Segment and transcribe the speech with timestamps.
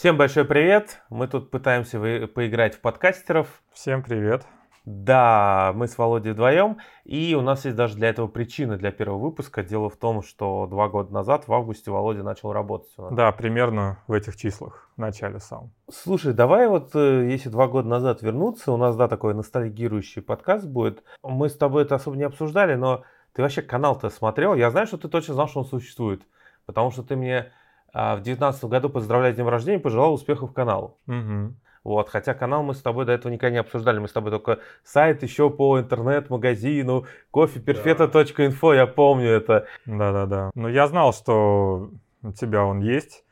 [0.00, 1.02] Всем большой привет.
[1.10, 3.62] Мы тут пытаемся вы- поиграть в подкастеров.
[3.70, 4.46] Всем привет.
[4.86, 9.18] Да, мы с Володей вдвоем, и у нас есть даже для этого причина для первого
[9.18, 9.62] выпуска.
[9.62, 13.12] Дело в том, что два года назад, в августе, Володя начал работать у нас.
[13.12, 15.70] Да, примерно в этих числах, в начале сам.
[15.92, 20.66] Слушай, давай вот, э, если два года назад вернуться, у нас, да, такой ностальгирующий подкаст
[20.66, 21.04] будет.
[21.22, 23.02] Мы с тобой это особо не обсуждали, но
[23.34, 24.54] ты вообще канал-то смотрел?
[24.54, 26.22] Я знаю, что ты точно знал, что он существует,
[26.64, 27.52] потому что ты мне
[27.92, 30.98] а, в девятнадцатом году, поздравляя с днем рождения, пожелал успехов каналу.
[31.06, 31.54] Угу.
[31.82, 34.58] Вот, хотя канал мы с тобой до этого никогда не обсуждали, мы с тобой только
[34.84, 39.66] сайт еще по интернет-магазину, кофеперфета.инфо, я помню это.
[39.86, 40.50] Да-да-да.
[40.54, 41.90] Но я знал, что
[42.22, 43.24] у тебя он есть.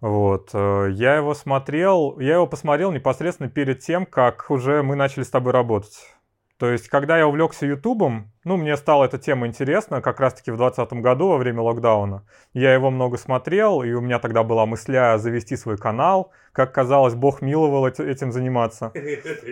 [0.00, 0.50] Вот.
[0.52, 5.30] э, Я его смотрел, я его посмотрел непосредственно перед тем, как уже мы начали с
[5.30, 6.12] тобой работать.
[6.62, 10.56] То есть, когда я увлекся Ютубом, ну, мне стала эта тема интересна, как раз-таки в
[10.56, 12.24] 2020 году, во время локдауна.
[12.54, 16.30] Я его много смотрел, и у меня тогда была мысля завести свой канал.
[16.52, 18.92] Как казалось, Бог миловал эти- этим заниматься.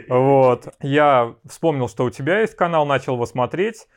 [0.09, 0.69] Вот.
[0.83, 3.89] Я вспомнил, что у тебя есть канал, начал его смотреть.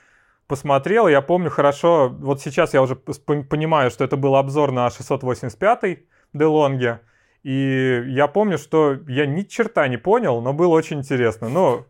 [0.47, 6.07] Посмотрел, я помню хорошо, вот сейчас я уже понимаю, что это был обзор на 685-й
[6.33, 7.01] Делонге.
[7.43, 11.49] И я помню, что я ни черта не понял, но было очень интересно.
[11.49, 11.85] Ну,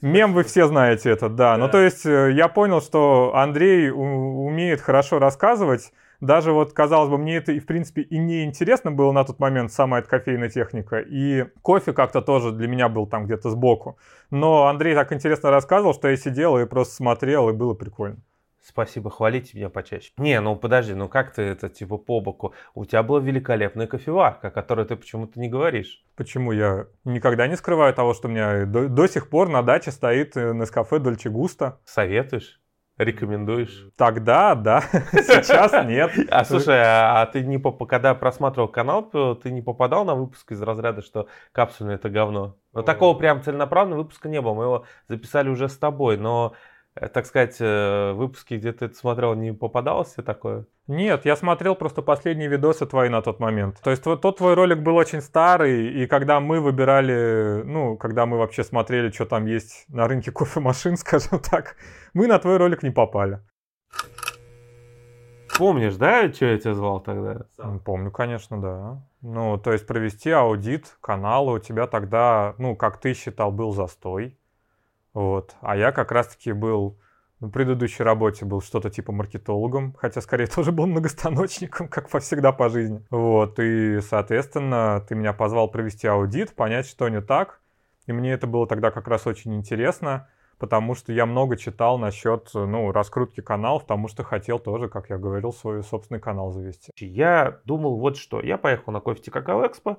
[0.00, 1.56] мем вы все знаете этот, да.
[1.56, 1.72] Ну, Да.
[1.72, 5.92] то есть э, я понял, что Андрей умеет хорошо рассказывать.
[6.20, 9.40] Даже вот, казалось бы, мне это, и в принципе, и не интересно было на тот
[9.40, 11.00] момент, сама эта кофейная техника.
[11.00, 13.98] И кофе как-то тоже для меня был там где-то сбоку.
[14.30, 18.18] Но Андрей так интересно рассказывал, что я сидел и просто смотрел, и было прикольно.
[18.64, 20.12] Спасибо, хвалите меня почаще.
[20.16, 22.54] Не, ну подожди, ну как ты это типа по боку?
[22.74, 26.04] У тебя была великолепная кофеварка, о которой ты почему-то не говоришь.
[26.14, 29.90] Почему я никогда не скрываю того, что у меня до, до сих пор на даче
[29.90, 31.80] стоит э, Нескафе Дольче Густа.
[31.84, 32.60] Советуешь?
[32.98, 33.88] Рекомендуешь?
[33.96, 34.80] Тогда, да,
[35.12, 36.12] сейчас нет.
[36.30, 39.10] А слушай, а, а ты не поп- когда просматривал канал,
[39.42, 42.56] ты не попадал на выпуск из разряда, что капсульное это говно?
[42.72, 44.54] Но такого прям целенаправленного выпуска не было.
[44.54, 46.52] Мы его записали уже с тобой, но,
[46.94, 50.66] так сказать, э, выпуски, где ты это смотрел, не попадалось тебе такое?
[50.86, 53.80] Нет, я смотрел просто последние видосы твои на тот момент.
[53.82, 58.26] То есть вот тот твой ролик был очень старый, и когда мы выбирали, ну, когда
[58.26, 61.76] мы вообще смотрели, что там есть на рынке кофемашин, скажем так,
[62.12, 63.40] мы на твой ролик не попали.
[65.56, 67.46] Помнишь, да, что я тебя звал тогда?
[67.58, 69.02] М, Помню, конечно, да.
[69.20, 74.36] Ну, то есть провести аудит канала у тебя тогда, ну, как ты считал, был застой.
[75.14, 75.54] Вот.
[75.60, 76.98] А я как раз-таки был
[77.42, 82.68] на предыдущей работе был что-то типа маркетологом, хотя скорее тоже был многостаночником, как всегда по
[82.68, 83.04] жизни.
[83.10, 83.58] Вот.
[83.58, 87.60] И, соответственно, ты меня позвал провести аудит, понять, что не так.
[88.06, 90.28] И мне это было тогда как раз очень интересно,
[90.58, 95.18] потому что я много читал насчет, ну, раскрутки каналов, потому что хотел тоже, как я
[95.18, 96.92] говорил, свой собственный канал завести.
[96.96, 98.40] Я думал вот что.
[98.40, 99.98] Я поехал на кофе Какао Экспо,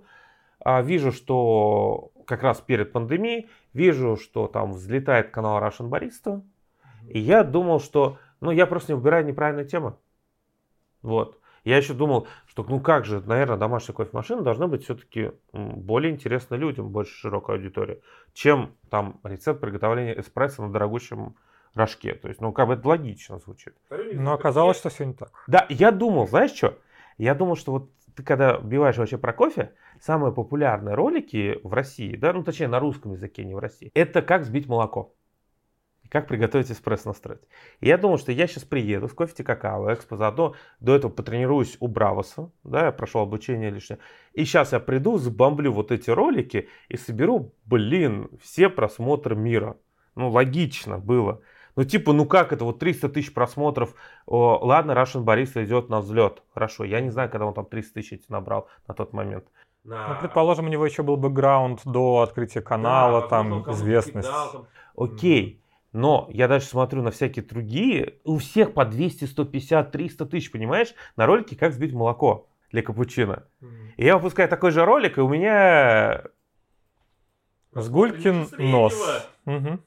[0.66, 6.41] вижу, что как раз перед пандемией, вижу, что там взлетает канал Russian Barista,
[7.07, 10.00] и я думал, что, ну, я просто не выбираю неправильную тему.
[11.02, 11.40] Вот.
[11.63, 16.56] Я еще думал, что, ну как же, наверное, домашняя кофемашина должна быть все-таки более интересна
[16.56, 18.02] людям, больше широкой аудитории,
[18.34, 21.35] чем там рецепт приготовления эспрессо на дорогущем
[21.73, 22.16] рожке.
[22.16, 23.75] То есть, ну, как бы это логично звучит.
[23.90, 25.31] Но оказалось, что все не так.
[25.47, 26.78] Да, я думал, знаешь что?
[27.18, 29.72] Я думал, что вот ты когда вбиваешь вообще про кофе,
[30.03, 34.22] самые популярные ролики в России, да, ну точнее на русском языке, не в России, это
[34.22, 35.16] как взбить молоко.
[36.09, 37.41] Как приготовить эспрессо настроить.
[37.80, 41.78] И я думал, что я сейчас приеду в кофе какао, экспо, заодно до этого потренируюсь
[41.80, 43.97] у Бравоса, да, я прошел обучение лишнее.
[44.34, 49.78] И сейчас я приду, забомблю вот эти ролики и соберу, блин, все просмотры мира.
[50.16, 51.41] Ну, логично было.
[51.75, 53.96] Ну, типа, ну как это, вот 300 тысяч просмотров,
[54.28, 56.44] о, ладно, Russian Barista идет на взлет.
[56.53, 59.46] Хорошо, я не знаю, когда он там 300 тысяч набрал на тот момент.
[59.84, 64.28] Ну, предположим, у него еще был бэкграунд до открытия канала, Да, там известность.
[64.28, 64.68] кидал, там.
[64.96, 65.62] Окей,
[65.92, 70.94] но я дальше смотрю на всякие другие, у всех по 200, 150, 300 тысяч, понимаешь,
[71.16, 73.44] на ролике «Как взбить молоко» для капучино.
[73.98, 76.24] И я выпускаю такой же ролик, и у меня...
[77.74, 79.29] Сгулькин нос.
[79.46, 79.82] Мгм.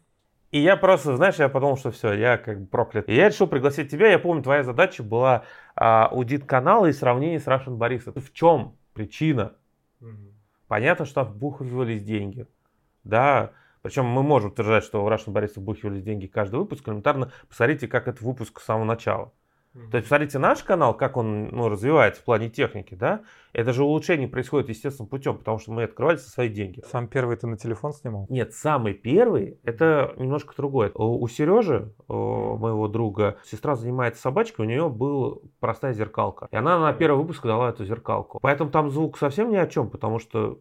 [0.51, 3.09] И я просто, знаешь, я подумал, что все, я как бы проклят.
[3.09, 4.09] И я решил пригласить тебя.
[4.09, 5.45] Я помню, твоя задача была
[5.75, 8.19] а, аудит канала и сравнение с Russian Barista.
[8.21, 9.53] В чем причина?
[10.69, 12.47] Понятно, что вбухивались деньги.
[13.05, 13.53] Да,
[13.83, 16.89] причем мы можем утверждать, что в Russian Barista вбухивались деньги каждый выпуск.
[16.89, 19.33] Элементарно посмотрите, как это выпуск с самого начала.
[19.91, 23.85] То есть, посмотрите, наш канал, как он ну, развивается в плане техники, да, это же
[23.85, 26.83] улучшение происходит естественным путем, потому что мы открывали со свои деньги.
[26.91, 28.27] Сам первый ты на телефон снимал?
[28.29, 30.91] Нет, самый первый, это немножко другое.
[30.95, 36.49] У Сережи, моего друга, сестра занимается собачкой, у нее была простая зеркалка.
[36.51, 38.39] И она на первый выпуск дала эту зеркалку.
[38.41, 40.61] Поэтому там звук совсем ни о чем, потому что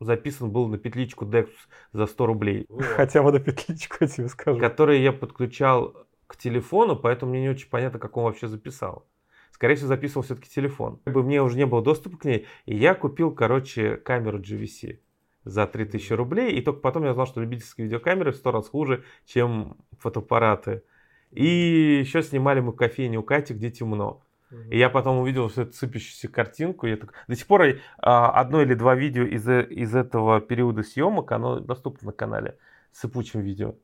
[0.00, 1.50] записан был на петличку Dexus
[1.92, 2.66] за 100 рублей.
[2.96, 4.58] Хотя бы на петличку, я тебе скажу.
[4.58, 5.94] Который я подключал
[6.30, 9.04] к телефону, поэтому мне не очень понятно, как он вообще записал.
[9.50, 11.00] Скорее всего, записывал все-таки телефон.
[11.04, 15.00] Как бы мне уже не было доступа к ней, и я купил, короче, камеру GVC
[15.44, 19.02] за 3000 рублей, и только потом я узнал, что любительские видеокамеры в сто раз хуже,
[19.26, 20.84] чем фотоаппараты.
[21.32, 24.22] И еще снимали мы в кофейне у Кати, где темно.
[24.70, 26.86] И я потом увидел всю эту сыпящуюся картинку.
[26.86, 27.12] Я так...
[27.28, 27.62] До сих пор
[27.98, 32.56] а, одно или два видео из, из этого периода съемок, оно доступно на канале
[32.92, 33.74] с сыпучим видео.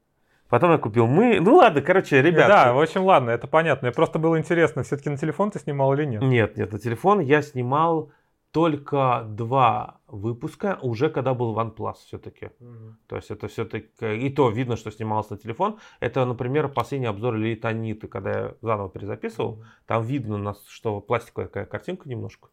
[0.48, 1.40] Потом я купил мы.
[1.40, 2.48] Ну ладно, короче, ребята.
[2.48, 3.88] Да, в общем, ладно, это понятно.
[3.88, 6.22] Мне просто было интересно, все-таки на телефон ты снимал или нет?
[6.22, 8.12] Нет, нет, на телефон я снимал
[8.52, 12.46] только два выпуска, уже когда был OnePlus все-таки.
[12.58, 12.96] Угу.
[13.06, 15.78] То есть это все-таки, и то видно, что снимался на телефон.
[16.00, 19.50] Это, например, последний обзор Лейтониты, когда я заново перезаписывал.
[19.50, 19.64] Угу.
[19.86, 22.48] Там видно, что пластиковая такая картинка немножко,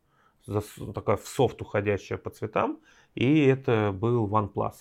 [0.93, 2.79] такая в софт уходящая по цветам.
[3.15, 4.73] И это был OnePlus.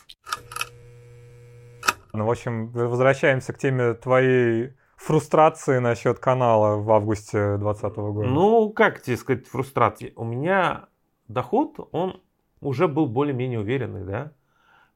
[2.12, 8.28] Ну, в общем, возвращаемся к теме твоей фрустрации насчет канала в августе 2020 года.
[8.28, 10.12] Ну, как тебе сказать, фрустрации?
[10.16, 10.88] У меня
[11.28, 12.20] доход, он
[12.60, 14.32] уже был более-менее уверенный, да.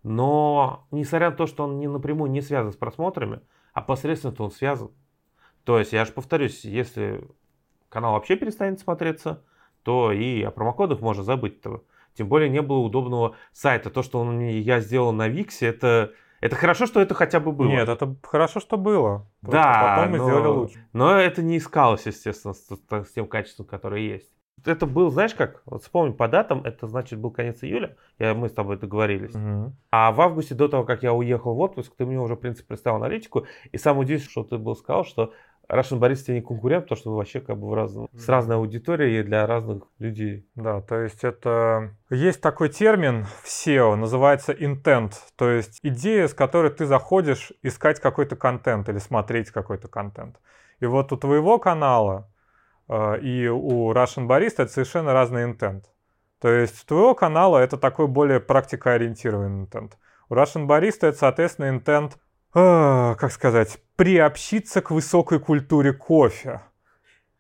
[0.03, 3.41] Но, несмотря на то, что он не напрямую не связан с просмотрами,
[3.73, 4.91] а посредственно он связан.
[5.65, 7.27] То есть, я же повторюсь, если
[7.89, 9.43] канал вообще перестанет смотреться,
[9.83, 11.61] то и о промокодах можно забыть.
[11.65, 11.81] -то.
[12.15, 13.91] Тем более не было удобного сайта.
[13.91, 17.69] То, что он, я сделал на Виксе, это это хорошо, что это хотя бы было.
[17.69, 19.27] Нет, это хорошо, что было.
[19.43, 20.87] Да, потом мы но, сделали лучше.
[20.93, 24.31] Но это не искалось, естественно, с, с тем качеством, которое есть.
[24.65, 28.49] Это был, знаешь как, вот вспомни по датам, это значит был конец июля, я, мы
[28.49, 29.35] с тобой договорились.
[29.35, 29.73] Угу.
[29.91, 32.69] А в августе, до того, как я уехал в отпуск, ты мне уже, в принципе,
[32.69, 33.47] представил аналитику.
[33.71, 35.33] И самое удивительное, что ты был сказал, что
[35.69, 39.23] Russian тебе не конкурент, потому что вы вообще как бы в разном, с разной аудиторией
[39.23, 40.49] для разных людей.
[40.55, 41.95] Да, то есть это...
[42.11, 48.01] Есть такой термин в SEO, называется intent, то есть идея, с которой ты заходишь искать
[48.01, 50.37] какой-то контент или смотреть какой-то контент.
[50.81, 52.31] И вот у твоего канала
[52.89, 55.85] э, и у Russian Barista это совершенно разный intent.
[56.41, 59.93] То есть у твоего канала это такой более практикоориентированный intent.
[60.29, 62.13] У Russian Barista это, соответственно, intent
[62.59, 66.63] а, как сказать, приобщиться к высокой культуре кофе.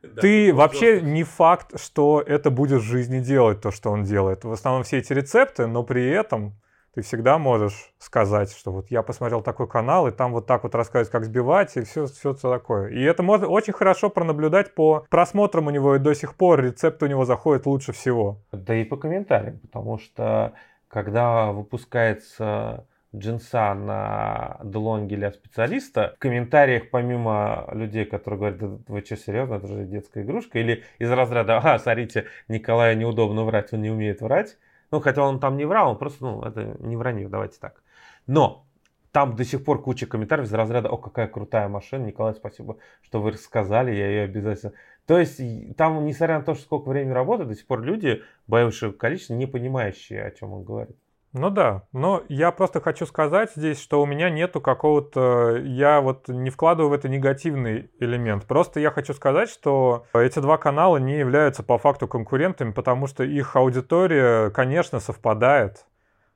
[0.02, 4.44] Да, ты вообще не факт, что это будешь в жизни делать, то, что он делает.
[4.44, 6.52] В основном все эти рецепты, но при этом
[6.94, 10.74] ты всегда можешь сказать, что вот я посмотрел такой канал, и там вот так вот
[10.74, 12.90] рассказывают, как сбивать, и все, все, все такое.
[12.90, 17.02] И это можно очень хорошо пронаблюдать по просмотрам у него, и до сих пор рецепт
[17.02, 18.42] у него заходит лучше всего.
[18.52, 20.52] Да и по комментариям, потому что
[20.88, 22.86] когда выпускается
[23.16, 29.54] джинса на делонге для специалиста, в комментариях помимо людей, которые говорят, да вы что, серьезно,
[29.54, 34.20] это же детская игрушка, или из разряда, ага, смотрите, Николаю неудобно врать, он не умеет
[34.20, 34.58] врать,
[34.90, 37.82] ну, хотя он там не врал, он просто, ну, это не вранье, давайте так.
[38.26, 38.66] Но
[39.12, 43.20] там до сих пор куча комментариев из разряда, о, какая крутая машина, Николай, спасибо, что
[43.20, 44.72] вы рассказали, я ее обязательно...
[45.06, 45.40] То есть
[45.76, 49.46] там, несмотря на то, что сколько времени работает, до сих пор люди, большее количество, не
[49.46, 50.96] понимающие, о чем он говорит.
[51.38, 55.58] Ну да, но я просто хочу сказать здесь, что у меня нету какого-то...
[55.64, 58.46] Я вот не вкладываю в это негативный элемент.
[58.46, 63.22] Просто я хочу сказать, что эти два канала не являются по факту конкурентами, потому что
[63.22, 65.84] их аудитория, конечно, совпадает,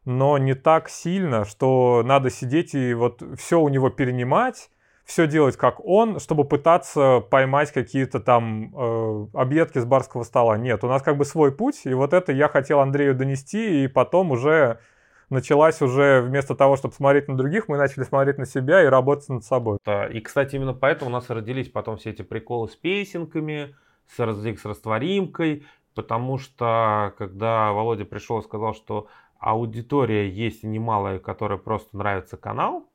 [0.04, 4.68] но не так сильно, что надо сидеть и вот все у него перенимать,
[5.06, 10.58] все делать как он, чтобы пытаться поймать какие-то там э, объедки с барского стола.
[10.58, 13.88] Нет, у нас как бы свой путь, и вот это я хотел Андрею донести, и
[13.88, 14.78] потом уже
[15.30, 19.28] началась уже вместо того, чтобы смотреть на других, мы начали смотреть на себя и работать
[19.28, 19.78] над собой.
[20.12, 23.74] И, кстати, именно поэтому у нас родились потом все эти приколы с песенками,
[24.08, 29.06] с, с растворимкой, потому что когда Володя пришел и сказал, что
[29.38, 32.86] аудитория есть немалая, которая просто нравится канал,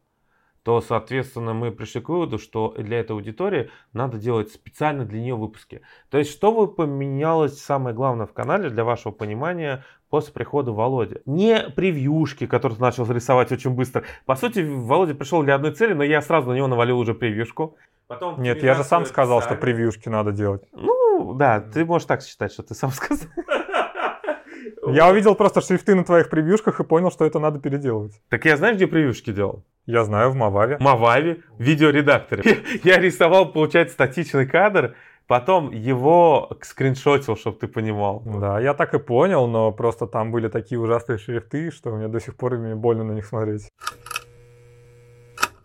[0.65, 5.35] то, соответственно, мы пришли к выводу, что для этой аудитории надо делать специально для нее
[5.35, 5.81] выпуски.
[6.09, 11.17] То есть, что бы поменялось самое главное в канале для вашего понимания после прихода Володи?
[11.27, 14.05] Не превьюшки, которые ты начал рисовать очень быстро.
[14.25, 17.77] По сути, Володя пришел для одной цели, но я сразу на него навалил уже превьюшку.
[18.07, 20.63] Потом Нет, я же сам сказал, что превьюшки надо делать.
[20.71, 23.27] Ну, да, ты можешь так считать, что ты сам сказал.
[24.87, 28.19] Я увидел просто шрифты на твоих превьюшках и понял, что это надо переделывать.
[28.29, 29.63] Так я знаешь, где превьюшки делал?
[29.85, 30.77] Я знаю, в Мававе.
[30.79, 32.63] Мававе, в видеоредакторе.
[32.83, 34.95] Я рисовал, получается, статичный кадр,
[35.27, 38.23] потом его скриншотил, чтобы ты понимал.
[38.25, 42.19] Да, я так и понял, но просто там были такие ужасные шрифты, что мне до
[42.19, 43.69] сих пор мне больно на них смотреть.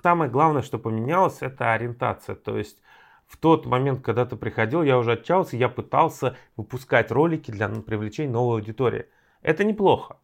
[0.03, 2.35] Самое главное, что поменялось, это ориентация.
[2.35, 2.79] То есть
[3.27, 8.33] в тот момент, когда ты приходил, я уже отчаялся, я пытался выпускать ролики для привлечения
[8.33, 9.07] новой аудитории.
[9.43, 10.17] Это неплохо.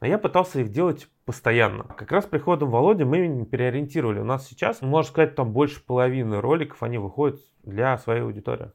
[0.00, 1.84] Но я пытался их делать постоянно.
[1.84, 4.20] Как раз приходом Володи мы переориентировали.
[4.20, 8.70] У нас сейчас, можно сказать, там больше половины роликов, они выходят для своей аудитории.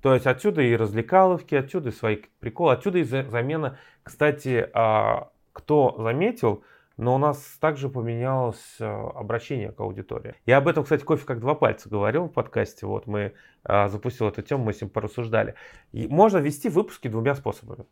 [0.00, 3.78] То есть отсюда и развлекаловки, отсюда и свои приколы, отсюда и замена.
[4.02, 6.64] Кстати, а, кто заметил,
[6.96, 10.34] но у нас также поменялось а, обращение к аудитории.
[10.44, 12.86] Я об этом, кстати, кофе как два пальца говорил в подкасте.
[12.86, 15.54] Вот мы а, запустил эту тему, мы с ним порассуждали.
[15.92, 17.84] И можно вести выпуски двумя способами.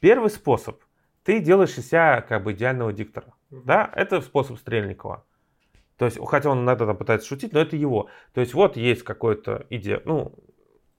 [0.00, 0.80] Первый способ
[1.28, 3.34] ты делаешь из себя как бы идеального диктора.
[3.50, 3.62] Mm-hmm.
[3.66, 5.26] Да, это способ Стрельникова.
[5.98, 8.08] То есть, хотя он иногда там пытается шутить, но это его.
[8.32, 10.00] То есть, вот есть какой-то иде...
[10.06, 10.32] ну,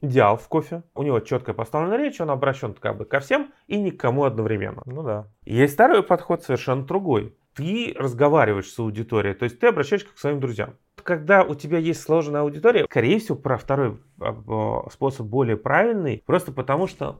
[0.01, 0.83] идеал в кофе.
[0.93, 4.83] У него четкая поставлена речь, он обращен как бы ко всем и никому одновременно.
[4.86, 5.25] Ну да.
[5.45, 7.36] Есть второй подход совершенно другой.
[7.55, 10.75] Ты разговариваешь с аудиторией, то есть ты обращаешься к своим друзьям.
[11.01, 16.51] Когда у тебя есть сложная аудитория, скорее всего, про второй а, способ более правильный, просто
[16.51, 17.19] потому что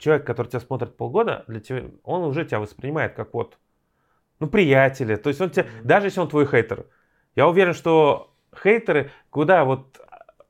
[0.00, 3.58] человек, который тебя смотрит полгода, для тебя, он уже тебя воспринимает как вот,
[4.40, 5.16] ну, приятеля.
[5.16, 5.84] То есть он тебя, mm-hmm.
[5.84, 6.86] даже если он твой хейтер,
[7.36, 10.00] я уверен, что хейтеры куда вот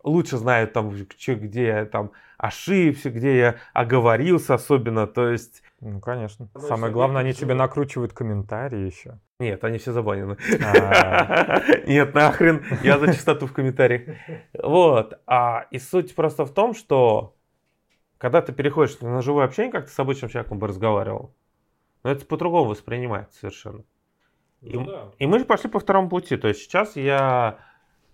[0.03, 5.63] лучше знают там, где я там ошибся, где я оговорился особенно, то есть...
[5.81, 6.49] Ну, конечно.
[6.55, 9.19] Ну, Самое главное, они тебе накручивают комментарии еще.
[9.39, 10.37] Нет, они все забанены.
[10.63, 11.63] А.
[11.87, 14.17] Нет, нахрен, я за чистоту в комментариях.
[14.63, 15.19] Вот.
[15.27, 17.35] А, и суть просто в том, что
[18.21, 21.35] когда ты переходишь на живое общение, как ты с обычным человеком бы разговаривал,
[22.03, 23.83] но это по-другому воспринимается совершенно.
[24.61, 25.09] И, ну, да.
[25.19, 26.37] и мы же пошли по второму пути.
[26.37, 27.61] То есть сейчас я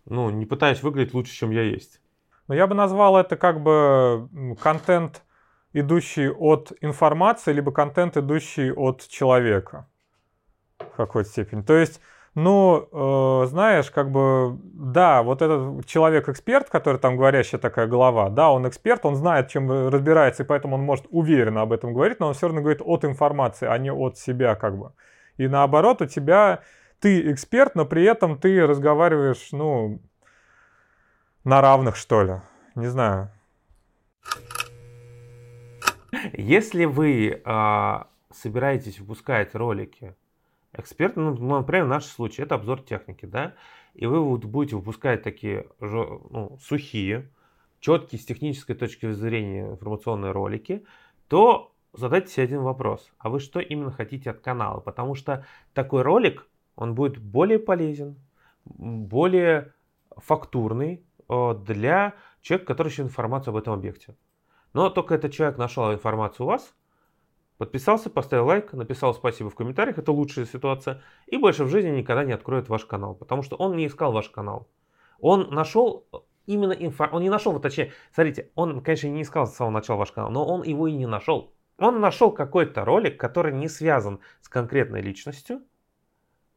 [0.04, 2.00] ну, не пытаюсь выглядеть лучше, чем я есть.
[2.46, 4.28] Но я бы назвал это как бы
[4.62, 5.24] контент,
[5.72, 9.88] идущий от информации, либо контент, идущий от человека
[10.78, 11.62] в какой-то степени.
[11.62, 12.00] То есть
[12.36, 18.50] ну, э, знаешь, как бы, да, вот этот человек-эксперт, который там говорящая такая голова, да,
[18.50, 22.28] он эксперт, он знает, чем разбирается, и поэтому он может уверенно об этом говорить, но
[22.28, 24.92] он все равно говорит от информации, а не от себя, как бы.
[25.38, 26.60] И наоборот, у тебя,
[27.00, 29.98] ты эксперт, но при этом ты разговариваешь, ну,
[31.42, 32.34] на равных, что ли.
[32.74, 33.30] Не знаю.
[36.34, 37.98] Если вы э,
[38.30, 40.14] собираетесь выпускать ролики
[40.78, 43.54] Эксперт, ну, например, в нашем случае, это обзор техники, да,
[43.94, 47.30] и вы вот будете выпускать такие ну, сухие,
[47.80, 50.84] четкие с технической точки зрения информационные ролики,
[51.28, 53.10] то задайте себе один вопрос.
[53.18, 54.80] А вы что именно хотите от канала?
[54.80, 58.16] Потому что такой ролик, он будет более полезен,
[58.64, 59.72] более
[60.16, 64.14] фактурный э, для человека, который ищет информацию об этом объекте.
[64.72, 66.74] Но только этот человек нашел информацию у вас,
[67.58, 71.02] Подписался, поставил лайк, написал спасибо в комментариях, это лучшая ситуация.
[71.26, 74.28] И больше в жизни никогда не откроет ваш канал, потому что он не искал ваш
[74.28, 74.68] канал.
[75.20, 76.06] Он нашел
[76.44, 80.12] именно информацию, он не нашел, точнее, смотрите, он, конечно, не искал с самого начала ваш
[80.12, 81.54] канал, но он его и не нашел.
[81.78, 85.62] Он нашел какой-то ролик, который не связан с конкретной личностью,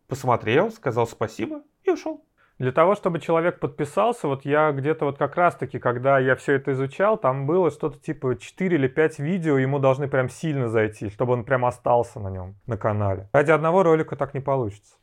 [0.07, 2.25] посмотрел, сказал спасибо и ушел.
[2.59, 6.73] Для того, чтобы человек подписался, вот я где-то вот как раз-таки, когда я все это
[6.73, 11.33] изучал, там было что-то типа 4 или 5 видео, ему должны прям сильно зайти, чтобы
[11.33, 13.29] он прям остался на нем, на канале.
[13.31, 14.97] Ради одного ролика так не получится.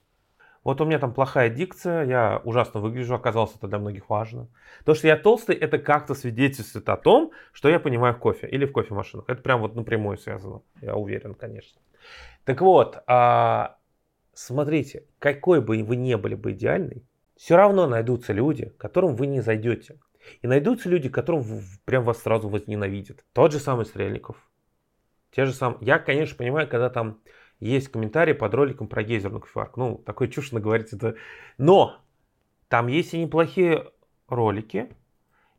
[0.65, 4.49] Вот у меня там плохая дикция, я ужасно выгляжу, оказалось, это для многих важно.
[4.85, 8.67] То, что я толстый, это как-то свидетельствует о том, что я понимаю в кофе или
[8.67, 9.25] в кофемашинах.
[9.29, 11.81] Это прям вот напрямую связано, я уверен, конечно.
[12.45, 13.79] Так вот, а,
[14.35, 17.03] смотрите, какой бы вы не были бы идеальный,
[17.37, 19.99] все равно найдутся люди, которым вы не зайдете.
[20.43, 21.45] И найдутся люди, которым
[21.85, 23.25] прям вас сразу возненавидят.
[23.33, 24.37] Тот же самый Стрельников.
[25.31, 25.79] Те же самые.
[25.83, 27.21] Я, конечно, понимаю, когда там
[27.61, 29.81] есть комментарии под роликом про гейзерную кофеварку.
[29.81, 31.15] Ну, такой чушь наговорить это.
[31.59, 32.01] Но
[32.69, 33.91] там есть и неплохие
[34.29, 34.89] ролики.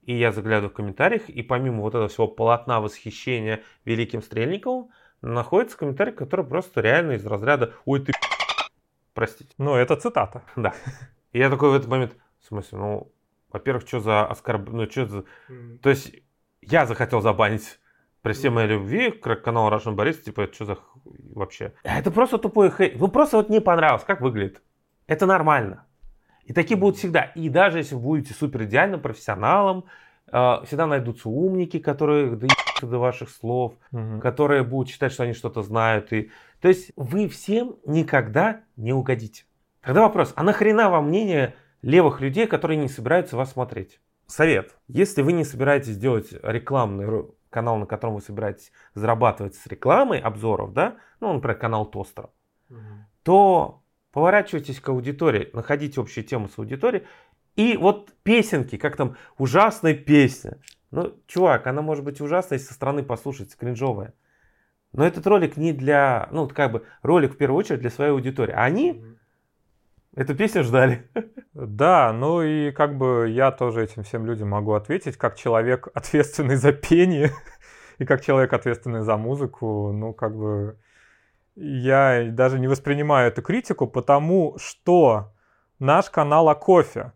[0.04, 4.90] И я заглядываю в комментариях, и помимо вот этого всего полотна восхищения великим Стрельниковым,
[5.22, 8.14] находится комментарий, который просто реально из разряда «Ой, ты
[9.14, 9.54] Простите.
[9.58, 10.44] Ну, это цитата.
[10.56, 10.74] Да.
[11.32, 13.12] И я такой в этот момент, в смысле, ну,
[13.52, 15.24] во-первых, что за оскорбление, ну, что за...
[15.50, 15.78] Mm-hmm.
[15.80, 16.12] То есть
[16.62, 17.80] я захотел забанить
[18.22, 20.78] при всей моей любви к каналу Russian Борис, типа, это что за
[21.34, 21.74] вообще?
[21.84, 23.00] Это просто тупой хейт.
[23.00, 24.62] Ну, просто вот не понравилось, как выглядит.
[25.08, 25.86] Это нормально.
[26.44, 27.24] И такие будут всегда.
[27.24, 29.86] И даже если вы будете супер идеальным профессионалом,
[30.32, 34.20] э, всегда найдутся умники, которые доебутся до ваших слов, угу.
[34.20, 36.12] которые будут считать, что они что-то знают.
[36.14, 36.32] И...
[36.62, 39.44] То есть вы всем никогда не угодите.
[39.88, 44.00] Тогда вопрос, а нахрена вам мнение левых людей, которые не собираются вас смотреть?
[44.28, 44.76] совет.
[44.88, 50.74] Если вы не собираетесь делать рекламный канал, на котором вы собираетесь зарабатывать с рекламой обзоров,
[50.74, 52.30] да, ну, например, канал Тостера,
[52.70, 52.78] угу.
[53.24, 57.06] то поворачивайтесь к аудитории, находите общую тему с аудиторией.
[57.56, 60.58] И вот песенки, как там ужасная песня.
[60.92, 64.14] Ну, чувак, она может быть ужасной со стороны послушать, кринжовая.
[64.92, 68.54] Но этот ролик не для, ну, как бы, ролик в первую очередь для своей аудитории.
[68.54, 69.04] А они
[70.18, 71.08] эту песню ждали.
[71.54, 76.56] Да, ну и как бы я тоже этим всем людям могу ответить, как человек, ответственный
[76.56, 77.32] за пение,
[77.98, 80.78] и как человек, ответственный за музыку, ну, как бы
[81.56, 85.34] я даже не воспринимаю эту критику, потому что
[85.80, 87.14] наш канал о кофе.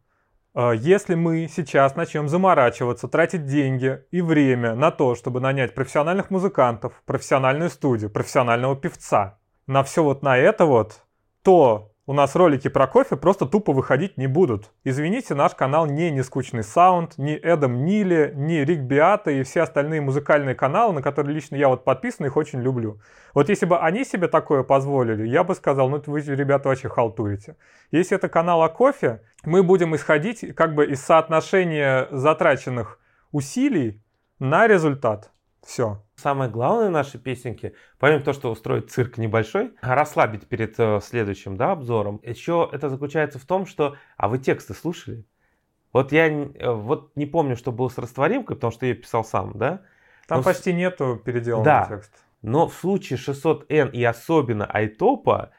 [0.56, 6.32] Э, если мы сейчас начнем заморачиваться, тратить деньги и время на то, чтобы нанять профессиональных
[6.32, 11.04] музыкантов, профессиональную студию, профессионального певца, на все вот на это вот,
[11.44, 14.72] то у нас ролики про кофе просто тупо выходить не будут.
[14.84, 20.02] Извините, наш канал не нескучный саунд, не Эдам Ниле, не Рик Биата и все остальные
[20.02, 23.00] музыкальные каналы, на которые лично я вот подписан, их очень люблю.
[23.34, 27.56] Вот если бы они себе такое позволили, я бы сказал, ну вы, ребята, вообще халтурите.
[27.92, 33.00] Если это канал о кофе, мы будем исходить как бы из соотношения затраченных
[33.32, 34.02] усилий
[34.40, 35.32] на результат.
[35.64, 36.04] Все.
[36.22, 41.72] Самое главное нашей песенке, помимо того, что устроить цирк небольшой, расслабить перед э, следующим да,
[41.72, 43.96] обзором, еще это заключается в том, что...
[44.18, 45.26] А вы тексты слушали?
[45.92, 49.58] Вот я э, вот не помню, что было с растворемкой, потому что я писал сам,
[49.58, 49.82] да?
[50.28, 50.76] Там Но почти с...
[50.76, 52.18] нету переделанного да, текста.
[52.44, 55.52] Но в случае 600N и особенно айтопа,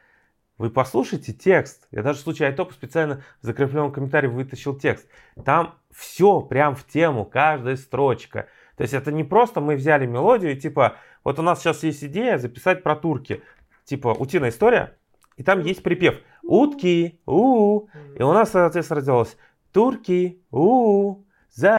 [0.59, 1.89] вы послушайте текст.
[1.91, 5.09] Я даже в случае айтопа специально в закрепленном комментарии вытащил текст.
[5.45, 8.47] Там все прям в тему, каждая строчка.
[8.77, 12.39] То есть это не просто мы взяли мелодию типа, вот у нас сейчас есть идея
[12.39, 13.43] записать про турки.
[13.85, 14.97] Типа утиная история,
[15.37, 17.87] и там есть припев «Утки, у,
[18.17, 19.37] И у нас, соответственно, родилось
[19.73, 21.79] «Турки, у, за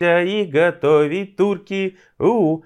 [0.00, 2.62] и готовить турки, у,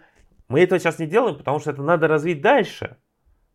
[0.48, 2.96] Мы этого сейчас не делаем, потому что это надо развить дальше.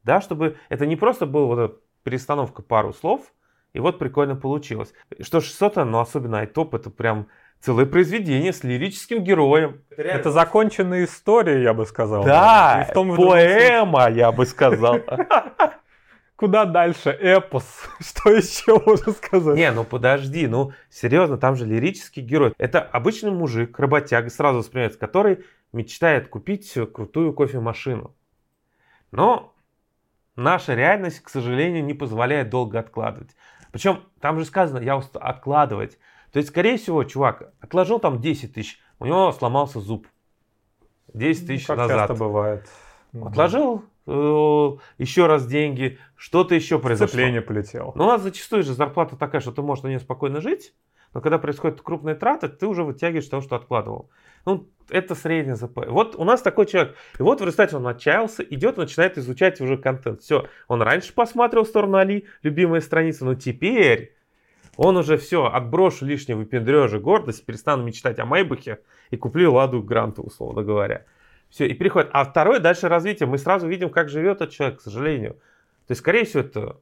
[0.03, 3.34] Да, чтобы это не просто была вот перестановка пару слов,
[3.74, 4.93] и вот прикольно получилось.
[5.20, 7.27] Что 600, но особенно айтоп, это прям
[7.62, 9.82] целое произведение с лирическим героем.
[9.91, 12.24] Это, это законченная история, я бы сказал.
[12.24, 15.00] Да, и в том, поэма, я бы сказал.
[16.36, 17.12] Куда дальше?
[17.12, 17.88] Эпос.
[18.00, 19.55] Что еще можно сказать?
[19.55, 22.53] Не, ну подожди, ну серьезно, там же лирический герой.
[22.57, 28.16] Это обычный мужик, работяга, сразу воспринимается, который мечтает купить крутую кофемашину.
[29.12, 29.53] Но
[30.35, 33.35] наша реальность, к сожалению, не позволяет долго откладывать.
[33.72, 36.00] Причем там же сказано, я устал откладывать.
[36.31, 40.07] То есть, скорее всего, чувак отложил там 10 тысяч, у него сломался зуб.
[41.13, 42.07] 10 тысяч ну, как назад.
[42.07, 42.70] часто бывает.
[43.22, 47.07] Отложил э, еще раз деньги, что-то еще произошло.
[47.07, 47.91] Сцепление полетело.
[47.96, 50.74] Но у нас зачастую же зарплата такая, что ты можешь на нее спокойно жить,
[51.13, 54.09] но когда происходит крупная трата, ты уже вытягиваешь того, что откладывал.
[54.46, 55.85] Ну, это средний ЗП.
[55.87, 56.96] Вот у нас такой человек.
[57.20, 60.22] И вот в результате он отчаялся, идет начинает изучать уже контент.
[60.22, 64.15] Все, он раньше посмотрел в сторону Али, любимая страница, но теперь
[64.77, 68.79] он уже все, отброшу лишнего выпендрежа, гордость, перестану мечтать о Майбахе
[69.10, 71.05] и куплю Ладу Гранту, условно говоря.
[71.50, 72.10] Все, и переходит.
[72.14, 73.27] А второе, дальше развитие.
[73.27, 75.34] Мы сразу видим, как живет этот человек, к сожалению.
[75.86, 76.77] То есть, скорее всего, это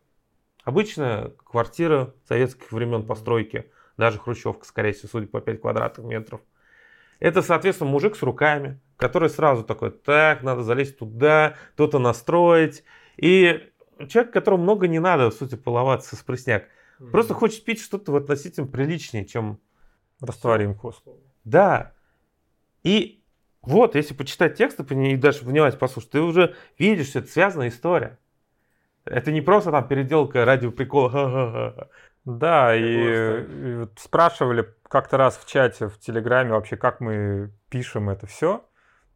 [0.63, 3.71] обычная квартира советских времен постройки.
[3.97, 6.41] Даже хрущевка, скорее всего, судя по 5 квадратных метров.
[7.19, 12.83] Это, соответственно, мужик с руками, который сразу такой, так, надо залезть туда, то-то настроить.
[13.17, 13.67] И
[14.07, 16.65] человек, которому много не надо, в сути, половаться с пресняк.
[16.99, 17.11] Mm-hmm.
[17.11, 19.59] Просто хочет пить что-то относительно приличнее, чем...
[20.21, 20.93] Растворимку.
[21.45, 21.93] Да.
[22.83, 23.23] И
[23.61, 28.19] вот, если почитать тексты и даже внимательно послушать, ты уже видишь, что это связанная история.
[29.05, 31.89] Это не просто там переделка ради прикола.
[32.25, 38.27] Да, и, и спрашивали как-то раз в чате, в Телеграме вообще, как мы пишем это
[38.27, 38.65] все.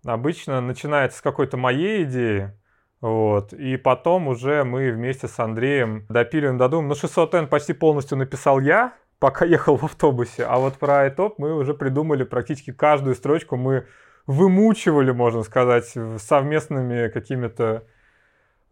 [0.06, 2.58] Обычно начинается с какой-то моей идеи,
[3.04, 3.52] вот.
[3.52, 6.88] И потом уже мы вместе с Андреем допиливаем, додумаем.
[6.88, 10.46] Ну, 600N почти полностью написал я, пока ехал в автобусе.
[10.46, 13.58] А вот про iTop мы уже придумали практически каждую строчку.
[13.58, 13.86] Мы
[14.26, 17.84] вымучивали, можно сказать, совместными какими-то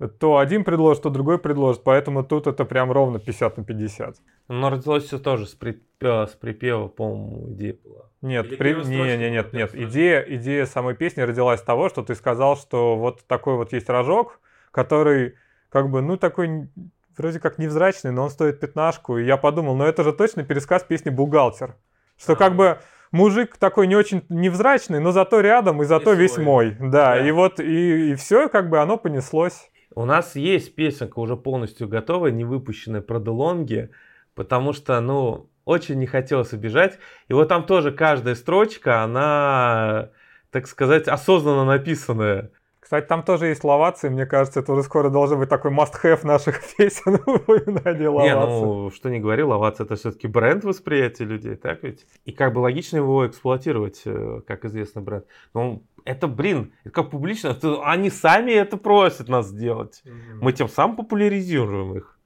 [0.08, 4.16] то один предложит, то другой предложит, поэтому тут это прям ровно 50 на 50.
[4.48, 8.06] Но родилось все тоже с, припева, с припева, по-моему, идея была.
[8.22, 8.74] Нет, при...
[8.74, 9.74] не, не, нет, нет.
[9.74, 13.90] Идея, идея самой песни родилась с того, что ты сказал, что вот такой вот есть
[13.90, 14.40] рожок,
[14.72, 15.36] который
[15.70, 16.70] как бы, ну, такой
[17.18, 19.18] вроде как невзрачный, но он стоит пятнашку.
[19.18, 21.76] И я подумал, ну это же точно пересказ песни «Бухгалтер».
[22.18, 22.80] Что как бы
[23.12, 26.76] мужик такой не очень невзрачный, но зато рядом и зато и весь мой.
[26.80, 29.71] Да, да, и вот и, и все как бы оно понеслось.
[29.93, 33.91] У нас есть песенка уже полностью готовая, не выпущенная про Делонги,
[34.36, 36.97] потому что, ну, очень не хотелось убежать.
[37.27, 40.10] И вот там тоже каждая строчка, она,
[40.49, 42.51] так сказать, осознанно написанная.
[42.91, 44.10] Кстати, там тоже есть ловации.
[44.10, 48.36] Мне кажется, это уже скоро должен быть такой must-have наших песен упоминания ловации.
[48.36, 52.06] Не, ну, что не говори, ловация это все-таки бренд восприятия людей, так ведь?
[52.25, 55.25] И как бы логично его эксплуатировать, э, как известный бренд.
[55.54, 60.01] Ну, это, блин, это как публично, это, они сами это просят нас сделать.
[60.04, 60.39] Mm-hmm.
[60.41, 62.19] Мы тем самым популяризируем их.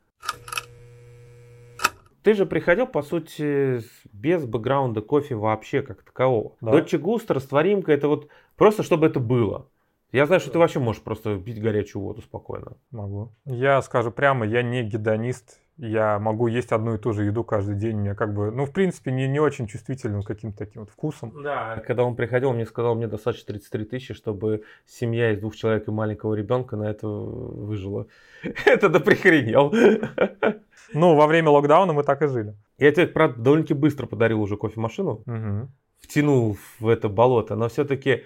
[2.23, 6.55] Ты же приходил, по сути, без бэкграунда кофе вообще как такового.
[6.59, 6.71] Да.
[6.71, 9.67] Дольче Густо, растворимка, это вот просто чтобы это было.
[10.15, 12.77] Я знаю, что ты вообще можешь просто пить горячую воду спокойно.
[12.89, 13.33] Могу.
[13.43, 15.59] Я скажу прямо, я не гедонист.
[15.75, 17.97] Я могу есть одну и ту же еду каждый день.
[17.97, 21.33] Мне как бы, ну, в принципе, не, не очень чувствительным каким-то таким вот вкусом.
[21.43, 21.83] Да.
[21.85, 25.85] Когда он приходил, он мне сказал, мне достаточно 33 тысячи, чтобы семья из двух человек
[25.89, 28.07] и маленького ребенка на это выжила.
[28.65, 29.73] Это да прихренел.
[30.93, 32.55] Ну, во время локдауна мы так и жили.
[32.77, 35.23] Я тебе, правда, довольно-таки быстро подарил уже кофемашину.
[35.25, 35.67] Угу.
[35.99, 38.23] Втянул в это болото, но все-таки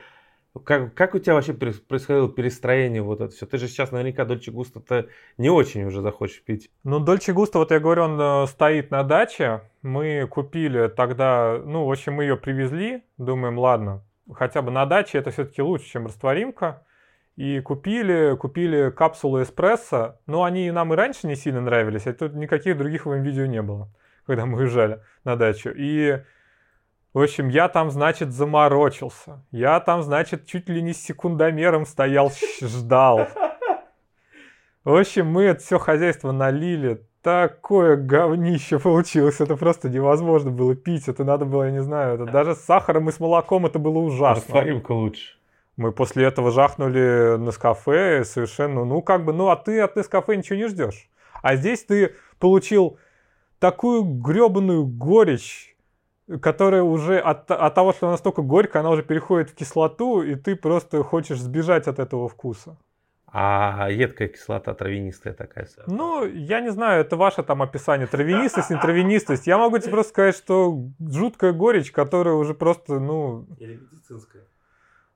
[0.63, 3.45] как, как у тебя вообще происходило перестроение вот это все?
[3.45, 5.07] Ты же сейчас наверняка Дольче Густо-то
[5.37, 6.71] не очень уже захочешь пить.
[6.83, 9.61] Ну, Дольче Густо, вот я говорю, он э, стоит на даче.
[9.83, 13.03] Мы купили тогда, ну, в общем, мы ее привезли.
[13.17, 16.83] Думаем, ладно, хотя бы на даче это все-таки лучше, чем растворимка.
[17.35, 20.19] И купили, купили капсулы эспрессо.
[20.25, 23.61] Но они нам и раньше не сильно нравились, а тут никаких других в видео не
[23.61, 23.89] было,
[24.25, 25.71] когда мы уезжали на дачу.
[25.73, 26.21] И
[27.13, 29.43] в общем, я там, значит, заморочился.
[29.51, 33.27] Я там, значит, чуть ли не с секундомером стоял, ждал.
[34.83, 37.05] В общем, мы это все хозяйство налили.
[37.21, 39.41] Такое говнище получилось.
[39.41, 41.07] Это просто невозможно было пить.
[41.07, 43.97] Это надо было, я не знаю, это даже с сахаром и с молоком это было
[43.97, 44.41] ужасно.
[44.41, 45.37] Растворимка лучше.
[45.75, 50.35] Мы после этого жахнули на кафе совершенно, ну как бы, ну а ты от кафе
[50.35, 51.09] ничего не ждешь.
[51.41, 52.99] А здесь ты получил
[53.59, 55.68] такую гребаную горечь,
[56.41, 60.35] которая уже от, от того, что она настолько горькая, она уже переходит в кислоту, и
[60.35, 62.77] ты просто хочешь сбежать от этого вкуса.
[63.31, 65.67] А едкая кислота травянистая такая?
[65.85, 68.07] Ну, я не знаю, это ваше там описание.
[68.07, 69.45] Травянистость, не травянистость.
[69.45, 73.45] Я могу тебе просто сказать, что жуткая горечь, которая уже просто, ну...
[73.59, 74.43] Или медицинская.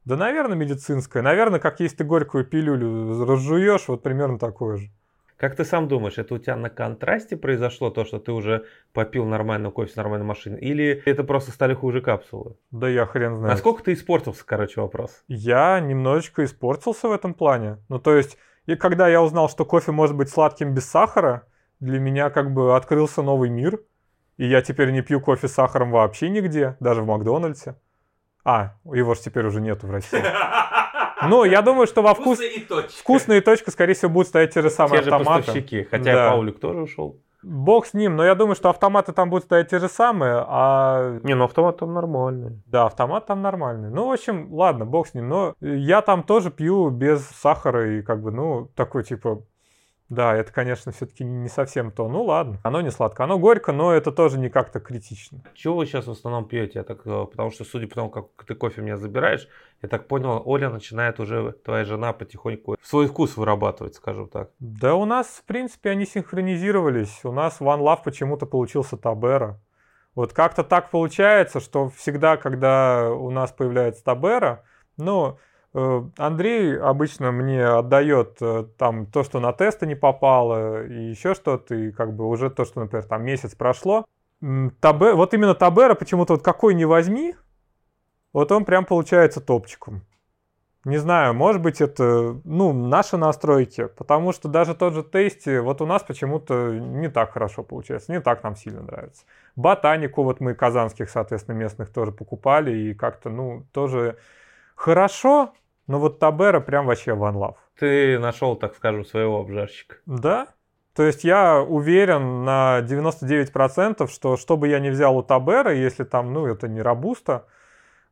[0.05, 1.23] Да, наверное, медицинская.
[1.23, 4.91] Наверное, как если ты горькую пилюлю разжуешь, вот примерно такое же.
[5.37, 9.25] Как ты сам думаешь, это у тебя на контрасте произошло, то, что ты уже попил
[9.25, 10.57] нормальную кофе с нормальной машины?
[10.57, 12.55] Или это просто стали хуже капсулы?
[12.71, 13.51] Да я хрен знаю.
[13.51, 15.23] Насколько ты испортился, короче, вопрос?
[15.27, 17.77] Я немножечко испортился в этом плане.
[17.89, 21.47] Ну, то есть, и когда я узнал, что кофе может быть сладким без сахара,
[21.79, 23.79] для меня как бы открылся новый мир.
[24.37, 27.75] И я теперь не пью кофе с сахаром вообще нигде, даже в Макдональдсе.
[28.43, 30.23] А, его же теперь уже нету в России.
[31.29, 32.39] Ну, я думаю, что во вкус...
[32.39, 32.91] Вкусная и точка.
[32.99, 35.41] Вкусная и точка, скорее всего, будут стоять те же самые те автоматы.
[35.41, 36.29] Же поставщики, хотя да.
[36.31, 37.19] Паулик тоже ушел.
[37.43, 41.19] Бог с ним, но я думаю, что автоматы там будут стоять те же самые, а...
[41.23, 42.61] Не, ну автомат там нормальный.
[42.67, 43.89] Да, автомат там нормальный.
[43.89, 48.01] Ну, в общем, ладно, бог с ним, но я там тоже пью без сахара и
[48.01, 49.41] как бы, ну, такой типа
[50.09, 52.07] да, это, конечно, все-таки не совсем то.
[52.07, 55.41] Ну ладно, оно не сладко, оно горько, но это тоже не как-то критично.
[55.55, 56.79] Чего вы сейчас в основном пьете?
[56.79, 59.47] Я так, э, потому что, судя по тому, как ты кофе меня забираешь,
[59.81, 64.51] я так понял, Оля начинает уже, твоя жена потихоньку свой вкус вырабатывать, скажем так.
[64.59, 67.21] Да у нас, в принципе, они синхронизировались.
[67.23, 69.59] У нас One Love почему-то получился Табера.
[70.15, 74.63] Вот как-то так получается, что всегда, когда у нас появляется Табера,
[74.97, 75.39] ну,
[75.73, 81.73] Андрей обычно мне отдает э, там то, что на тесты не попало, и еще что-то,
[81.73, 84.05] и как бы уже то, что, например, там месяц прошло.
[84.79, 87.35] Табе, вот именно Табера почему-то вот какой не возьми,
[88.33, 90.03] вот он прям получается топчиком.
[90.85, 95.81] Не знаю, может быть это, ну, наши настройки, потому что даже тот же тесте, вот
[95.81, 99.23] у нас почему-то не так хорошо получается, не так нам сильно нравится.
[99.55, 104.17] Ботанику вот мы казанских, соответственно, местных тоже покупали, и как-то, ну, тоже
[104.75, 105.53] хорошо,
[105.87, 107.55] ну вот Табера прям вообще one love.
[107.77, 109.97] Ты нашел, так скажем, своего обжарщика.
[110.05, 110.47] Да.
[110.95, 116.03] То есть я уверен на 99%, что что бы я ни взял у Табера, если
[116.03, 117.47] там, ну, это не Робуста,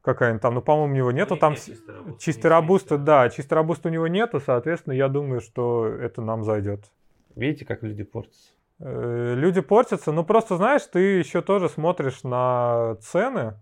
[0.01, 1.55] какая-нибудь там, ну, по-моему, у него нету там...
[2.19, 6.91] Чистый Робуста, да, чистый Робуста у него нету, соответственно, я думаю, что это нам зайдет.
[7.35, 8.49] Видите, как люди портятся?
[8.79, 13.53] Э, люди портятся, ну, просто, знаешь, ты еще тоже смотришь на цены,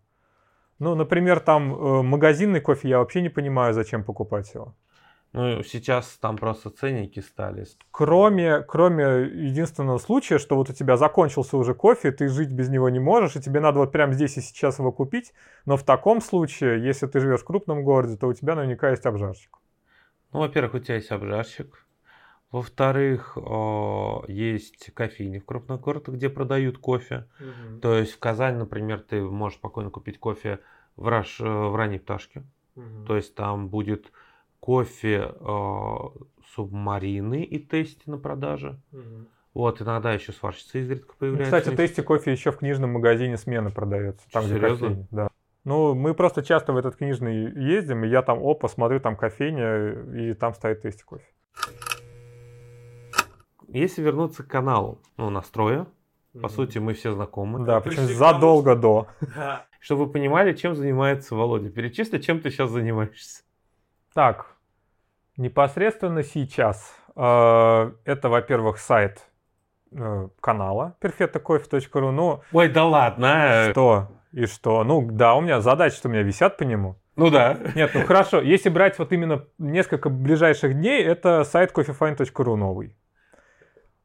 [0.80, 4.76] ну, например, там э, магазинный кофе я вообще не понимаю, зачем покупать его.
[5.32, 7.66] Ну, сейчас там просто ценники стали.
[7.92, 12.90] Кроме, кроме единственного случая, что вот у тебя закончился уже кофе, ты жить без него
[12.90, 15.34] не можешь, и тебе надо вот прямо здесь и сейчас его купить.
[15.66, 19.06] Но в таком случае, если ты живешь в крупном городе, то у тебя наверняка есть
[19.06, 19.60] обжарщик.
[20.32, 21.86] Ну, во-первых, у тебя есть обжарщик.
[22.52, 23.38] Во-вторых,
[24.28, 27.28] есть кофейни в крупных городах, где продают кофе.
[27.40, 27.80] Мгм.
[27.82, 30.60] То есть в Казани, например, ты можешь спокойно купить кофе
[30.96, 32.44] в, раш, э, в ранней пташке.
[32.76, 33.06] Мгм.
[33.06, 34.12] То есть там будет
[34.60, 35.94] кофе э,
[36.56, 38.80] субмарины и тести на продаже.
[38.92, 39.28] Мгм.
[39.54, 41.60] Вот, иногда еще сварщица изредка Ну, появляется.
[41.60, 44.26] Кстати, тесте кофе еще в книжном магазине смены продается.
[44.32, 45.08] Там, где Серьезно?
[45.12, 45.30] да.
[45.66, 49.92] Ну, мы просто часто в этот книжный ездим, и я там, опа, смотрю, там кофейня,
[50.16, 51.26] и там стоит тесте кофе.
[53.74, 55.86] Если вернуться к каналу, ну, настроя,
[56.34, 56.50] по Мгм.
[56.50, 57.66] сути, мы все знакомы.
[57.66, 59.08] Да, причем задолго до.
[59.80, 61.70] Чтобы вы понимали, чем занимается Володя.
[61.70, 63.44] Перечисли, чем ты сейчас занимаешься.
[64.14, 64.56] Так,
[65.38, 66.94] непосредственно сейчас.
[67.16, 69.26] э, Это, во-первых, сайт
[69.92, 72.12] э, канала perfectocoffee.ru.
[72.12, 73.68] Ну, Ой, да ладно.
[73.72, 74.84] что и что?
[74.84, 76.96] Ну, да, у меня задачи, что у меня висят по нему.
[77.16, 77.58] Ну да.
[77.76, 78.42] Нет, ну хорошо.
[78.42, 82.96] Если брать вот именно несколько ближайших дней, это сайт coffeefine.ru новый.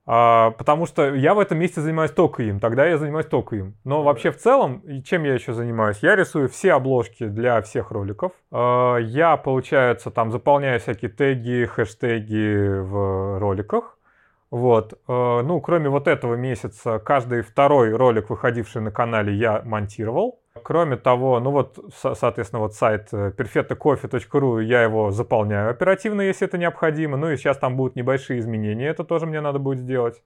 [0.06, 3.76] А, потому что я в этом месте занимаюсь только им, тогда я занимаюсь только им.
[3.84, 5.98] Но вообще в целом, чем я еще занимаюсь?
[6.02, 8.32] Я рисую все обложки для всех роликов.
[8.50, 13.98] А, я, получается, там заполняю всякие теги, хэштеги в роликах.
[14.50, 15.00] Вот.
[15.08, 20.40] А, Ну, кроме вот этого месяца, каждый второй ролик, выходивший на канале, я монтировал.
[20.64, 26.48] Кроме того, ну вот, со- соответственно, вот сайт э, perfectocoffee.ru, я его заполняю оперативно, если
[26.48, 27.18] это необходимо.
[27.18, 30.22] Ну и сейчас там будут небольшие изменения, это тоже мне надо будет сделать.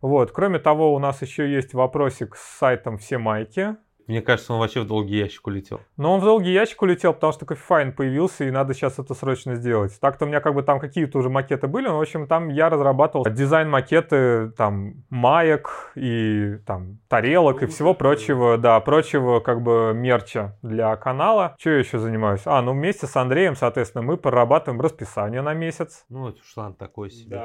[0.00, 0.32] Вот.
[0.32, 3.76] Кроме того, у нас еще есть вопросик с сайтом «Все майки».
[4.06, 5.80] Мне кажется, он вообще в долгий ящик улетел.
[5.96, 9.54] Но он в долгий ящик улетел, потому что кофефайн появился, и надо сейчас это срочно
[9.54, 9.98] сделать.
[9.98, 12.68] Так-то у меня как бы там какие-то уже макеты были, но, в общем, там я
[12.68, 20.58] разрабатывал дизайн-макеты, там, маек и там тарелок и всего прочего, да, прочего как бы мерча
[20.62, 21.56] для канала.
[21.58, 22.42] Что я еще занимаюсь?
[22.44, 26.04] А, ну вместе с Андреем, соответственно, мы прорабатываем расписание на месяц.
[26.08, 27.42] Ну, это уж ладно, такой себе.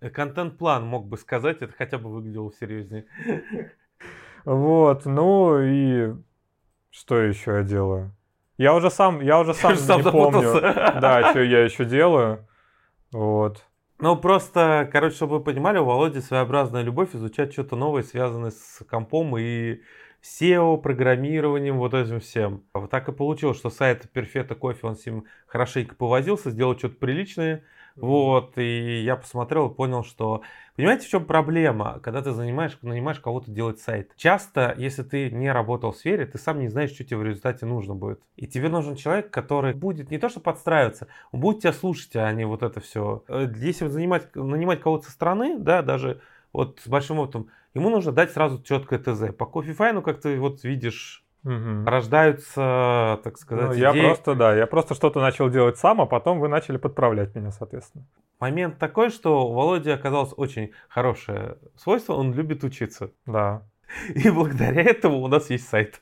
[0.00, 3.06] Э, Контент-план мог бы сказать, это хотя бы выглядело серьезнее.
[4.44, 6.14] Вот, ну и
[6.90, 8.14] что еще я делаю?
[8.58, 11.00] Я уже сам, я уже сам, уже сам не помню, запутался.
[11.00, 12.46] да, что я еще делаю.
[13.12, 13.64] Вот.
[13.98, 18.82] Ну, просто, короче, чтобы вы понимали, у Володи своеобразная любовь изучать что-то новое, связанное с
[18.88, 19.80] компом и
[20.22, 22.64] SEO, программированием, вот этим всем.
[22.72, 26.96] Вот так и получилось, что сайт Perfecto Coffee, он с ним хорошенько повозился, сделал что-то
[26.96, 27.64] приличное.
[28.00, 30.42] Вот, и я посмотрел и понял, что...
[30.76, 34.12] Понимаете, в чем проблема, когда ты занимаешь, нанимаешь кого-то делать сайт?
[34.16, 37.66] Часто, если ты не работал в сфере, ты сам не знаешь, что тебе в результате
[37.66, 38.20] нужно будет.
[38.36, 42.32] И тебе нужен человек, который будет не то что подстраиваться, он будет тебя слушать, а
[42.32, 43.24] не вот это все.
[43.56, 48.30] Если занимать, нанимать кого-то со стороны, да, даже вот с большим опытом, ему нужно дать
[48.30, 49.34] сразу четкое ТЗ.
[49.36, 51.86] По кофе-файну, как ты вот видишь, Мгм.
[51.86, 54.04] рождаются, так сказать, Ну, я идеи.
[54.04, 58.04] просто, да, я просто что-то начал делать сам, а потом вы начали подправлять меня, соответственно.
[58.40, 63.10] Момент такой, что у Володи оказалось очень хорошее свойство, он любит учиться.
[63.26, 63.62] Да.
[64.14, 66.00] И благодаря этому у нас есть сайт.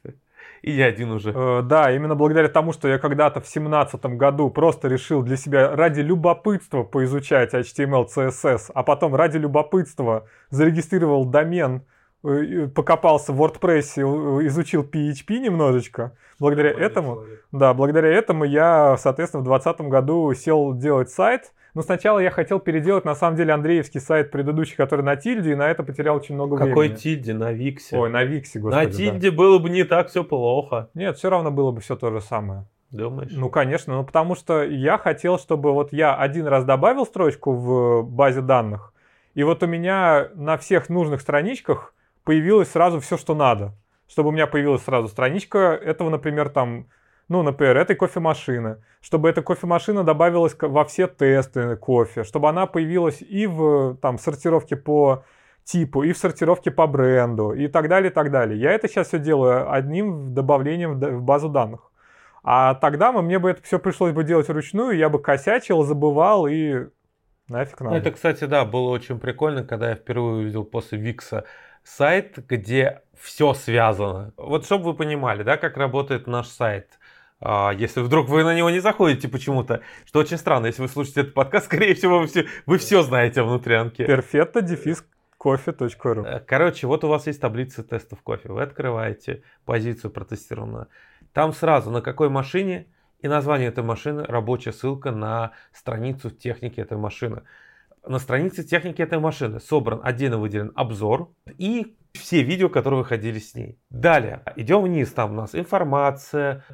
[0.62, 1.32] И я один уже.
[1.34, 5.74] Э, да, именно благодаря тому, что я когда-то в семнадцатом году просто решил для себя
[5.74, 11.82] ради любопытства поизучать HTML, CSS, а потом ради любопытства зарегистрировал домен,
[12.22, 16.16] покопался в WordPress, э, изучил PHP немножечко.
[16.38, 21.52] Благодаря этому, да, благодаря этому я, соответственно, в 2020 году сел делать сайт.
[21.74, 25.54] Но сначала я хотел переделать, на самом деле, Андреевский сайт предыдущий, который на Тильде, и
[25.54, 26.96] на это потерял очень много Какой времени.
[26.96, 27.96] Тильде на Виксе?
[27.96, 28.96] Ой, на Виксе, господи, на да.
[28.96, 30.90] Тильде было бы не так все плохо.
[30.94, 32.66] Нет, все равно было бы все то же самое.
[32.90, 33.32] Думаешь?
[33.32, 38.02] Ну, конечно, ну потому что я хотел, чтобы вот я один раз добавил строчку в
[38.02, 38.94] базе данных,
[39.34, 41.92] и вот у меня на всех нужных страничках
[42.28, 43.72] появилось сразу все, что надо.
[44.06, 46.88] Чтобы у меня появилась сразу страничка этого, например, там,
[47.28, 48.76] ну, например, этой кофемашины.
[49.00, 52.24] Чтобы эта кофемашина добавилась во все тесты кофе.
[52.24, 55.24] Чтобы она появилась и в там, сортировке по
[55.64, 58.60] типу, и в сортировке по бренду, и так далее, и так далее.
[58.60, 61.80] Я это сейчас все делаю одним добавлением в базу данных.
[62.42, 66.46] А тогда мы- мне бы это все пришлось бы делать вручную, я бы косячил, забывал
[66.46, 66.88] и
[67.48, 67.96] нафиг Ну, надо.
[67.96, 71.44] это, кстати, да, было очень прикольно, когда я впервые увидел после Викса
[71.84, 74.32] сайт, где все связано.
[74.36, 76.98] Вот чтобы вы понимали, да, как работает наш сайт.
[77.40, 81.20] А, если вдруг вы на него не заходите почему-то, что очень странно, если вы слушаете
[81.22, 84.04] этот подкаст, скорее всего, вы все, вы все знаете о внутрянке.
[84.06, 85.04] Perfetto дефис
[85.36, 86.24] кофе.ру.
[86.24, 88.50] Э, Короче, вот у вас есть таблица тестов кофе.
[88.50, 90.88] Вы открываете позицию протестированную.
[91.32, 92.88] Там сразу на какой машине
[93.20, 97.42] и название этой машины, рабочая ссылка на страницу техники этой машины.
[98.08, 103.54] На странице техники этой машины собран отдельно выделен обзор и все видео, которые выходили с
[103.54, 103.78] ней.
[103.90, 106.64] Далее, идем вниз, там у нас информация,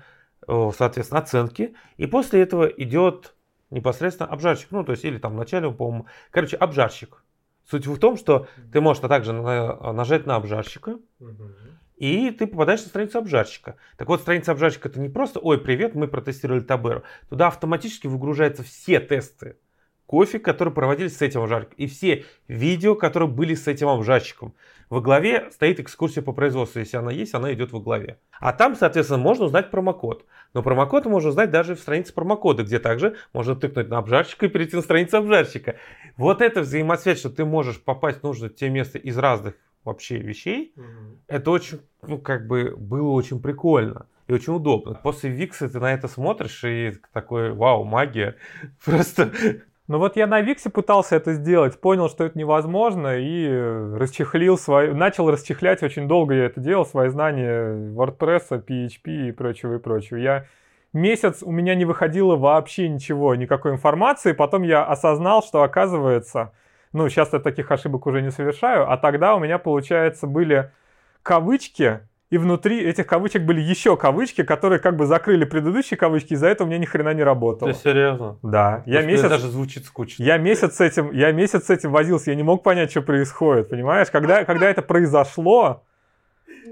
[0.46, 1.74] о, соответственно, оценки.
[1.96, 3.34] И после этого идет
[3.74, 4.70] Непосредственно обжарщик.
[4.70, 6.06] Ну, то есть, или там вначале, по-моему.
[6.30, 7.24] Короче, обжарщик.
[7.68, 10.98] Суть в том, что ты можешь также нажать на обжарщика,
[11.96, 13.76] и ты попадаешь на страницу обжарщика.
[13.96, 17.02] Так вот, страница обжарщика это не просто, ой, привет, мы протестировали Таберу.
[17.28, 19.56] Туда автоматически выгружаются все тесты
[20.06, 24.54] кофе, которые проводились с этим обжарщиком, и все видео, которые были с этим обжарщиком.
[24.90, 26.78] Во главе стоит экскурсия по производству.
[26.78, 28.18] Если она есть, она идет во главе.
[28.38, 30.24] А там, соответственно, можно узнать промокод.
[30.52, 34.48] Но промокод можно узнать даже в странице промокода, где также можно тыкнуть на обжарщика и
[34.48, 35.76] перейти на страницу обжарщика.
[36.16, 40.72] Вот эта взаимосвязь, что ты можешь попасть в нужное тебе место из разных вообще вещей,
[40.76, 40.84] угу.
[41.28, 44.94] это очень, ну, как бы, было очень прикольно и очень удобно.
[45.02, 48.36] После Викса ты на это смотришь и такой, вау, магия.
[48.84, 49.32] Просто
[49.86, 53.46] ну вот я на Виксе пытался это сделать, понял, что это невозможно и
[53.98, 59.74] расчехлил свои, начал расчехлять, очень долго я это делал, свои знания WordPress, PHP и прочего
[59.74, 60.16] и прочего.
[60.16, 60.46] Я
[60.94, 66.52] месяц у меня не выходило вообще ничего, никакой информации, потом я осознал, что оказывается,
[66.94, 70.72] ну сейчас я таких ошибок уже не совершаю, а тогда у меня, получается, были
[71.22, 72.00] кавычки,
[72.34, 76.66] и внутри этих кавычек были еще кавычки, которые как бы закрыли предыдущие кавычки, из-за этого
[76.66, 77.72] мне ни хрена не работало.
[77.72, 78.38] Ты серьезно?
[78.42, 78.82] Да.
[78.86, 79.28] Я месяц...
[79.28, 80.24] даже звучит скучно.
[80.24, 83.68] Я месяц с этим, я месяц с этим возился, я не мог понять, что происходит,
[83.68, 84.10] понимаешь?
[84.10, 85.84] Когда, когда это произошло,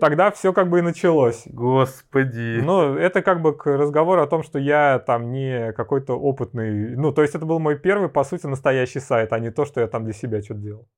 [0.01, 1.45] тогда все как бы и началось.
[1.47, 2.59] Господи.
[2.61, 6.97] Ну, это как бы к разговору о том, что я там не какой-то опытный...
[6.97, 9.81] Ну, то есть это был мой первый, по сути, настоящий сайт, а не то, что
[9.81, 10.89] я там для себя что-то делал.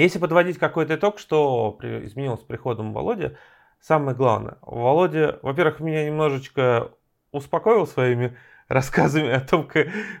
[0.00, 3.32] Если подводить какой-то итог, что изменилось с приходом Володи,
[3.80, 6.92] самое главное, Володя, во-первых, меня немножечко
[7.32, 8.34] успокоил своими
[8.68, 9.68] рассказами о том,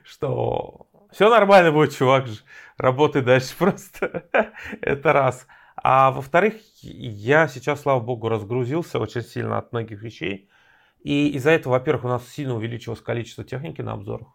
[0.04, 2.26] что все нормально будет, чувак,
[2.76, 4.24] работай дальше просто.
[4.82, 5.46] Это раз.
[5.76, 10.50] А во-вторых, я сейчас, слава богу, разгрузился очень сильно от многих вещей.
[11.02, 14.28] И из-за этого, во-первых, у нас сильно увеличилось количество техники на обзорах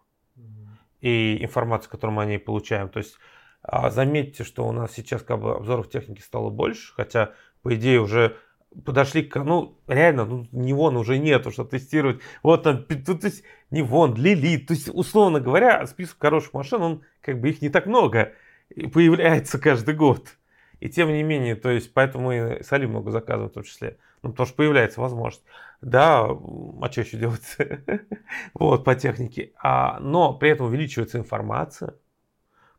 [1.00, 2.88] и информации, которую мы о ней получаем.
[2.88, 3.16] То есть
[3.66, 8.00] а заметьте, что у нас сейчас как бы обзоров техники стало больше, хотя, по идее,
[8.00, 8.36] уже
[8.84, 12.20] подошли к, ну, реально, ну, не вон уже нету, что тестировать.
[12.42, 14.66] Вот там, то, то есть, не вон, лилит.
[14.66, 18.32] То есть, условно говоря, список хороших машин, он, как бы, их не так много
[18.92, 20.36] появляется каждый год.
[20.80, 23.98] И тем не менее, то есть, поэтому и Сали много заказывают в том числе.
[24.22, 25.44] Ну, потому что появляется возможность.
[25.80, 27.56] Да, а что еще делать?
[28.54, 29.52] вот, по технике.
[29.62, 31.94] А, но при этом увеличивается информация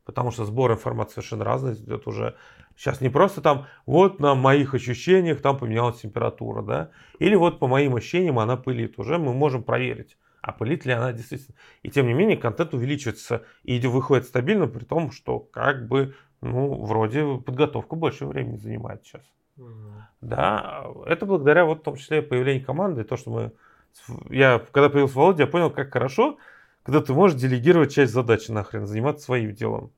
[0.08, 2.36] потому что сбор информации совершенно разный идет уже.
[2.78, 7.68] Сейчас не просто там, вот на моих ощущениях там поменялась температура, да, или вот по
[7.68, 8.98] моим ощущениям она пылит.
[8.98, 11.58] Уже мы можем проверить, а пылит ли она действительно.
[11.84, 16.86] И тем не менее контент увеличивается и выходит стабильно, при том, что как бы, ну,
[16.86, 19.24] вроде подготовка больше времени занимает сейчас.
[19.58, 19.92] Угу.
[20.22, 23.52] Да, это благодаря вот в том числе появлению команды, то, что мы...
[24.30, 26.38] Я, когда появился Володя, я понял, как хорошо,
[26.84, 29.92] когда ты можешь делегировать часть задач нахрен, заниматься своим делом.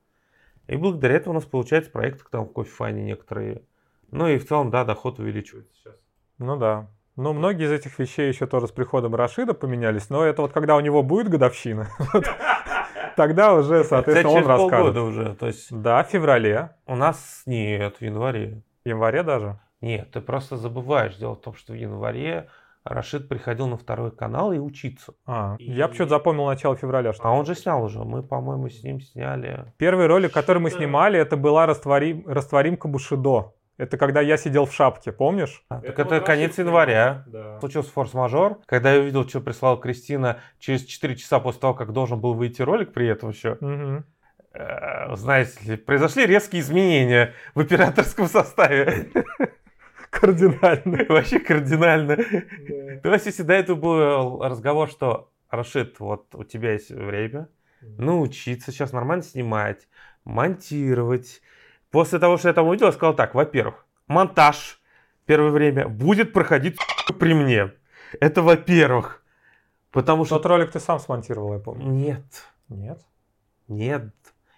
[0.69, 3.63] И благодаря этому у нас получается проекты там в кофе некоторые.
[4.11, 5.95] Ну и в целом, да, доход увеличивается сейчас.
[6.37, 6.87] Ну да.
[7.15, 10.75] Но многие из этих вещей еще тоже с приходом Рашида поменялись, но это вот когда
[10.75, 11.89] у него будет годовщина,
[13.17, 14.97] тогда уже, соответственно, он расскажет.
[14.97, 15.67] уже, то есть...
[15.69, 16.75] Да, в феврале.
[16.85, 18.61] У нас нет, в январе.
[18.85, 19.59] В январе даже?
[19.81, 21.15] Нет, ты просто забываешь.
[21.17, 22.47] Дело в том, что в январе
[22.89, 25.13] Рашид приходил на второй канал и учиться.
[25.25, 25.71] А, и...
[25.71, 27.13] я почему-то запомнил начало февраля.
[27.13, 27.99] Что а он же снял уже.
[27.99, 29.71] Мы, по-моему, с ним сняли.
[29.77, 32.23] Первый ролик, который мы снимали, это была растворим...
[32.27, 33.53] растворимка Бушидо.
[33.77, 35.63] Это когда я сидел в шапке, помнишь?
[35.69, 37.23] А, так это, это конец января.
[37.27, 37.59] Да.
[37.61, 38.59] Случился форс-мажор.
[38.65, 42.61] Когда я увидел, что прислала Кристина через 4 часа после того, как должен был выйти
[42.61, 43.53] ролик при этом еще.
[43.61, 44.03] Угу.
[45.15, 49.09] Знаете ли, произошли резкие изменения в операторском составе.
[50.09, 51.05] Кардинально.
[51.09, 52.17] Вообще кардинально.
[53.03, 57.49] То есть, если до этого был разговор, что Рашид, вот у тебя есть время
[57.81, 59.87] научиться сейчас нормально снимать,
[60.25, 61.41] монтировать.
[61.91, 64.79] После того, что я там увидел, я сказал так, во-первых, монтаж
[65.25, 66.77] первое время будет проходить
[67.19, 67.71] при мне.
[68.19, 69.23] Это во-первых.
[69.91, 70.35] Потому что...
[70.35, 71.85] Тот ролик ты сам смонтировал, я помню.
[71.85, 72.25] Нет.
[72.67, 73.01] Нет?
[73.67, 74.13] Нет.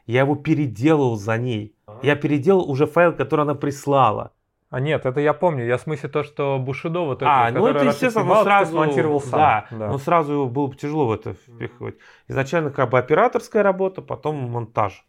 [0.06, 1.76] Я его переделал за ней.
[1.86, 2.00] А?
[2.04, 4.34] Я переделал уже файл, который она прислала.
[4.72, 5.66] А нет, это я помню.
[5.66, 9.20] Я в смысле то, что Бушидо вот это, А, ну это естественно, снимал, сразу смонтировал
[9.20, 9.40] сам.
[9.40, 9.88] Да, да.
[9.90, 11.96] ну сразу его было тяжело в это впихивать.
[12.30, 15.06] Изначально как бы операторская работа, потом монтаж.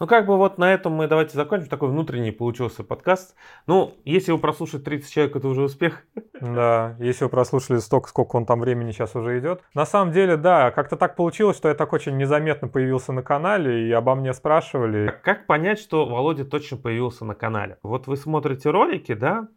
[0.00, 1.68] Ну, как бы вот на этом мы давайте закончим.
[1.68, 3.36] Такой внутренний получился подкаст.
[3.68, 6.02] Ну, если вы прослушали 30 человек, это уже успех.
[6.40, 9.62] Да, если вы прослушали столько, сколько он там времени сейчас уже идет.
[9.72, 13.88] На самом деле, да, как-то так получилось, что я так очень незаметно появился на канале,
[13.88, 15.14] и обо мне спрашивали.
[15.22, 17.78] Как понять, что Володя точно появился на канале?
[17.84, 19.48] Вот вы смотрите ролики, да,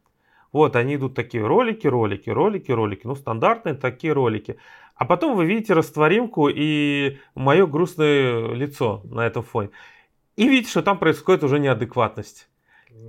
[0.52, 3.06] Вот, они идут такие ролики, ролики, ролики, ролики.
[3.06, 4.58] Ну, стандартные такие ролики.
[4.96, 9.70] А потом вы видите растворимку и мое грустное лицо на этом фоне.
[10.38, 12.48] И видите, что там происходит уже неадекватность.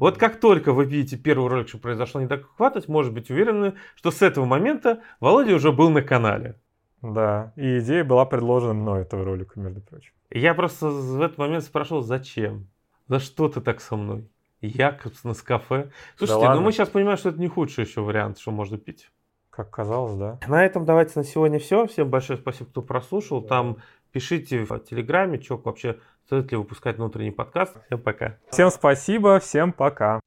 [0.01, 4.23] Вот как только вы видите первый ролик, что произошла неадекватность, может быть уверены, что с
[4.23, 6.57] этого момента Володя уже был на канале.
[7.01, 10.13] Да, и идея была предложена мной этого ролика, между прочим.
[10.31, 12.67] Я просто в этот момент спрашивал, зачем?
[13.07, 14.29] За что ты так со мной?
[14.61, 15.91] Якобс с кафе.
[16.17, 19.11] Слушайте, Да ну мы сейчас понимаем, что это не худший еще вариант, что можно пить.
[19.51, 20.39] Как казалось, да.
[20.47, 21.87] На этом давайте на сегодня все.
[21.87, 23.43] Всем большое спасибо, кто прослушал.
[23.43, 23.79] Там
[24.13, 25.99] пишите в Телеграме, что вообще
[26.29, 27.75] стоит ли выпускать внутренний подкаст.
[27.87, 28.37] Всем пока.
[28.51, 30.21] Всем спасибо, всем пока.